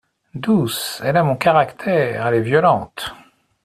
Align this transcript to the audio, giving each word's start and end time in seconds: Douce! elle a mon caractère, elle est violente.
Douce! 0.33 0.99
elle 1.05 1.15
a 1.17 1.23
mon 1.23 1.35
caractère, 1.35 2.25
elle 2.25 2.33
est 2.33 2.41
violente. 2.41 3.13